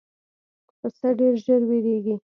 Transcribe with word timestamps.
پسه 0.79 1.07
ډېر 1.19 1.33
ژر 1.45 1.61
وېرېږي. 1.69 2.15